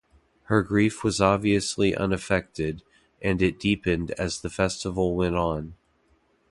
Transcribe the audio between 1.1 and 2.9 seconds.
obviously unaffected,